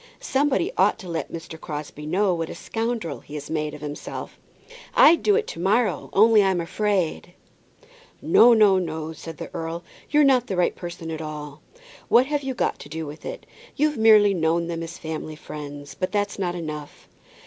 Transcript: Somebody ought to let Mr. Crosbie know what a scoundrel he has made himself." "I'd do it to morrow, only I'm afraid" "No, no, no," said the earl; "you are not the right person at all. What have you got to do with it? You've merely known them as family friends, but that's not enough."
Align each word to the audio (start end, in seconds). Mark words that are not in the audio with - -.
Somebody 0.19 0.71
ought 0.79 0.97
to 0.97 1.07
let 1.07 1.31
Mr. 1.31 1.61
Crosbie 1.61 2.07
know 2.07 2.33
what 2.33 2.49
a 2.49 2.55
scoundrel 2.55 3.19
he 3.19 3.35
has 3.35 3.51
made 3.51 3.73
himself." 3.75 4.39
"I'd 4.95 5.21
do 5.21 5.35
it 5.35 5.45
to 5.49 5.59
morrow, 5.59 6.09
only 6.11 6.41
I'm 6.43 6.59
afraid" 6.59 7.33
"No, 8.19 8.51
no, 8.55 8.79
no," 8.79 9.13
said 9.13 9.37
the 9.37 9.53
earl; 9.53 9.83
"you 10.09 10.21
are 10.21 10.23
not 10.23 10.47
the 10.47 10.57
right 10.57 10.75
person 10.75 11.11
at 11.11 11.21
all. 11.21 11.61
What 12.07 12.25
have 12.25 12.41
you 12.41 12.55
got 12.55 12.79
to 12.79 12.89
do 12.89 13.05
with 13.05 13.27
it? 13.27 13.45
You've 13.75 13.97
merely 13.97 14.33
known 14.33 14.65
them 14.65 14.81
as 14.81 14.97
family 14.97 15.35
friends, 15.35 15.93
but 15.93 16.11
that's 16.11 16.39
not 16.39 16.55
enough." 16.55 17.07